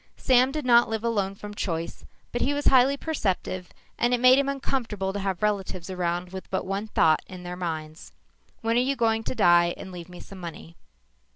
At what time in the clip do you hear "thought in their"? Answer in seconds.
6.87-7.55